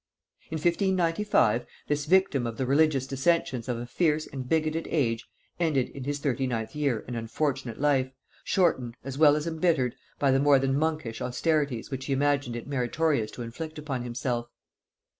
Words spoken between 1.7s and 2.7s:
this victim of the